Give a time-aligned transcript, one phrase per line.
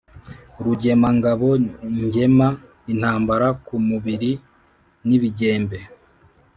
[0.63, 1.49] Rugemangabo
[2.03, 2.47] ngema
[2.91, 4.31] intambara ku mubili
[5.07, 5.77] n’ibigembe